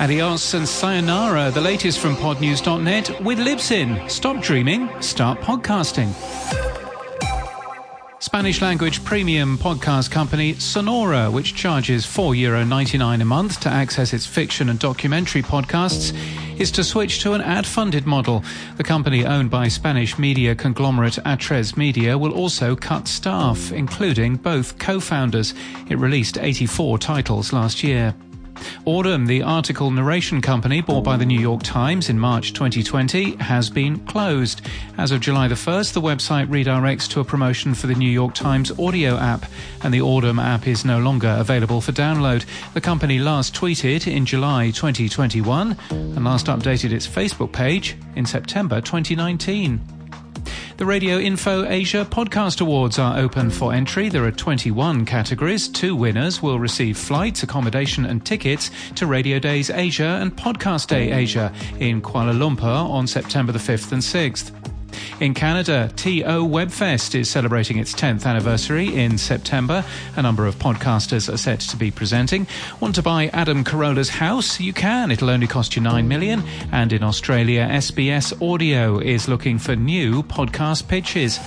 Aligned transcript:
Adios 0.00 0.54
and 0.54 0.68
sayonara, 0.68 1.50
the 1.50 1.60
latest 1.60 1.98
from 1.98 2.14
podnews.net 2.14 3.20
with 3.20 3.38
Libsyn. 3.38 4.08
Stop 4.08 4.40
dreaming, 4.40 4.88
start 5.02 5.40
podcasting. 5.40 6.14
Spanish 8.20 8.62
language 8.62 9.04
premium 9.04 9.58
podcast 9.58 10.12
company 10.12 10.54
Sonora, 10.54 11.28
which 11.28 11.56
charges 11.56 12.06
€4.99 12.06 13.20
a 13.20 13.24
month 13.24 13.58
to 13.60 13.68
access 13.68 14.12
its 14.12 14.24
fiction 14.24 14.68
and 14.68 14.78
documentary 14.78 15.42
podcasts, 15.42 16.16
is 16.60 16.70
to 16.70 16.84
switch 16.84 17.20
to 17.22 17.32
an 17.32 17.40
ad 17.40 17.66
funded 17.66 18.06
model. 18.06 18.44
The 18.76 18.84
company, 18.84 19.26
owned 19.26 19.50
by 19.50 19.66
Spanish 19.66 20.16
media 20.16 20.54
conglomerate 20.54 21.18
Atresmedia, 21.26 22.18
will 22.18 22.32
also 22.32 22.76
cut 22.76 23.08
staff, 23.08 23.72
including 23.72 24.36
both 24.36 24.78
co 24.78 25.00
founders. 25.00 25.54
It 25.90 25.98
released 25.98 26.38
84 26.38 26.98
titles 26.98 27.52
last 27.52 27.82
year. 27.82 28.14
Audm, 28.86 29.26
the 29.26 29.42
article 29.42 29.90
narration 29.90 30.40
company 30.40 30.80
bought 30.80 31.04
by 31.04 31.16
the 31.16 31.26
New 31.26 31.38
York 31.38 31.62
Times 31.62 32.08
in 32.08 32.18
March 32.18 32.52
2020, 32.52 33.36
has 33.36 33.70
been 33.70 33.98
closed. 34.06 34.60
As 34.96 35.10
of 35.10 35.20
July 35.20 35.48
the 35.48 35.54
1st, 35.54 35.92
the 35.92 36.00
website 36.00 36.46
redirects 36.46 37.08
to 37.10 37.20
a 37.20 37.24
promotion 37.24 37.74
for 37.74 37.86
the 37.86 37.94
New 37.94 38.10
York 38.10 38.34
Times 38.34 38.70
audio 38.78 39.16
app, 39.16 39.46
and 39.82 39.92
the 39.92 40.00
Audm 40.00 40.42
app 40.42 40.66
is 40.66 40.84
no 40.84 40.98
longer 40.98 41.36
available 41.38 41.80
for 41.80 41.92
download. 41.92 42.44
The 42.74 42.80
company 42.80 43.18
last 43.18 43.54
tweeted 43.54 44.06
in 44.06 44.26
July 44.26 44.70
2021 44.70 45.76
and 45.90 46.24
last 46.24 46.46
updated 46.46 46.92
its 46.92 47.06
Facebook 47.06 47.52
page 47.52 47.96
in 48.16 48.26
September 48.26 48.80
2019. 48.80 49.97
The 50.78 50.84
Radioinfo 50.84 51.68
Asia 51.68 52.06
Podcast 52.08 52.60
Awards 52.60 53.00
are 53.00 53.18
open 53.18 53.50
for 53.50 53.74
entry. 53.74 54.08
There 54.08 54.24
are 54.24 54.30
21 54.30 55.06
categories. 55.06 55.66
Two 55.66 55.96
winners 55.96 56.40
will 56.40 56.60
receive 56.60 56.96
flights, 56.96 57.42
accommodation, 57.42 58.06
and 58.06 58.24
tickets 58.24 58.70
to 58.94 59.06
Radiodays 59.06 59.76
Asia 59.76 60.20
and 60.22 60.36
Podcast 60.36 60.86
Day 60.86 61.10
Asia 61.10 61.52
in 61.80 62.00
Kuala 62.00 62.32
Lumpur 62.32 62.88
on 62.88 63.08
September 63.08 63.50
the 63.50 63.58
5th 63.58 63.90
and 63.90 64.00
6th. 64.00 64.67
In 65.20 65.34
Canada, 65.34 65.90
TO 65.96 66.46
Webfest 66.46 67.14
is 67.14 67.28
celebrating 67.28 67.78
its 67.78 67.92
10th 67.94 68.24
anniversary 68.26 68.94
in 68.94 69.18
September. 69.18 69.84
A 70.16 70.22
number 70.22 70.46
of 70.46 70.56
podcasters 70.56 71.32
are 71.32 71.36
set 71.36 71.60
to 71.60 71.76
be 71.76 71.90
presenting. 71.90 72.46
Want 72.80 72.94
to 72.94 73.02
buy 73.02 73.28
Adam 73.28 73.64
Carolla's 73.64 74.08
house? 74.08 74.60
You 74.60 74.72
can. 74.72 75.10
It'll 75.10 75.30
only 75.30 75.46
cost 75.46 75.76
you 75.76 75.82
9 75.82 76.06
million. 76.06 76.42
And 76.72 76.92
in 76.92 77.02
Australia, 77.02 77.68
SBS 77.70 78.40
Audio 78.40 78.98
is 78.98 79.28
looking 79.28 79.58
for 79.58 79.76
new 79.76 80.22
podcast 80.22 80.88
pitches. 80.88 81.38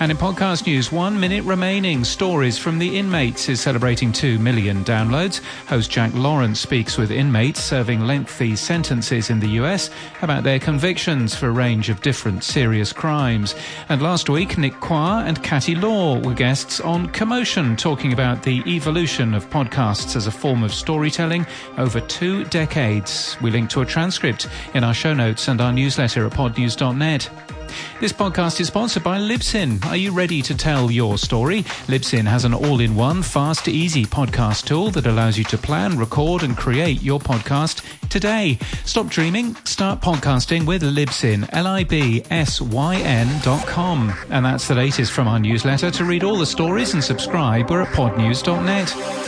And 0.00 0.10
in 0.10 0.16
podcast 0.16 0.66
news, 0.66 0.92
one 0.92 1.18
minute 1.18 1.44
remaining. 1.44 2.04
Stories 2.04 2.56
from 2.56 2.78
the 2.78 2.98
inmates 2.98 3.48
is 3.48 3.60
celebrating 3.60 4.12
2 4.12 4.38
million 4.38 4.84
downloads. 4.84 5.40
Host 5.66 5.90
Jack 5.90 6.12
Lawrence 6.14 6.60
speaks 6.60 6.96
with 6.96 7.10
inmates 7.10 7.62
serving 7.62 8.02
lengthy 8.02 8.56
sentences 8.56 9.30
in 9.30 9.40
the 9.40 9.48
US 9.60 9.90
about 10.22 10.44
their 10.44 10.58
convictions 10.58 11.34
for 11.34 11.48
a 11.48 11.50
range 11.50 11.90
of 11.90 12.00
different 12.00 12.44
serious 12.44 12.92
crimes. 12.92 13.54
And 13.88 14.00
last 14.00 14.30
week, 14.30 14.56
Nick 14.56 14.78
Quah 14.80 15.24
and 15.26 15.42
Katie 15.42 15.74
Law 15.74 16.18
were 16.20 16.34
guests 16.34 16.80
on 16.80 17.08
Commotion, 17.08 17.76
talking 17.76 18.12
about 18.12 18.42
the 18.42 18.62
evolution 18.66 19.34
of 19.34 19.50
podcasts 19.50 20.16
as 20.16 20.26
a 20.26 20.30
form 20.30 20.62
of 20.62 20.72
storytelling 20.72 21.46
over 21.76 22.00
two 22.00 22.44
decades. 22.44 23.36
We 23.40 23.50
link 23.50 23.70
to 23.70 23.80
a 23.80 23.86
transcript 23.86 24.48
in 24.74 24.84
our 24.84 24.94
show 24.94 25.14
notes 25.14 25.48
and 25.48 25.60
our 25.60 25.72
newsletter 25.72 26.26
at 26.26 26.32
podnews.net. 26.32 27.57
This 28.00 28.12
podcast 28.12 28.60
is 28.60 28.68
sponsored 28.68 29.02
by 29.02 29.18
Libsyn. 29.18 29.84
Are 29.86 29.96
you 29.96 30.12
ready 30.12 30.42
to 30.42 30.56
tell 30.56 30.90
your 30.90 31.18
story? 31.18 31.62
Libsyn 31.88 32.24
has 32.26 32.44
an 32.44 32.54
all 32.54 32.80
in 32.80 32.94
one, 32.94 33.22
fast, 33.22 33.68
easy 33.68 34.04
podcast 34.04 34.66
tool 34.66 34.90
that 34.90 35.06
allows 35.06 35.36
you 35.36 35.44
to 35.44 35.58
plan, 35.58 35.98
record, 35.98 36.42
and 36.42 36.56
create 36.56 37.02
your 37.02 37.18
podcast 37.18 37.82
today. 38.08 38.58
Stop 38.84 39.08
dreaming, 39.08 39.54
start 39.64 40.00
podcasting 40.00 40.66
with 40.66 40.82
Libsyn, 40.82 41.48
L 41.52 41.66
I 41.66 41.84
B 41.84 42.22
S 42.30 42.60
Y 42.60 42.96
N 42.96 43.40
dot 43.42 43.66
com. 43.66 44.12
And 44.30 44.44
that's 44.44 44.68
the 44.68 44.74
latest 44.74 45.12
from 45.12 45.28
our 45.28 45.38
newsletter. 45.38 45.90
To 45.90 46.04
read 46.04 46.24
all 46.24 46.36
the 46.36 46.46
stories 46.46 46.94
and 46.94 47.02
subscribe, 47.02 47.70
we're 47.70 47.82
at 47.82 47.94
podnews.net. 47.94 49.27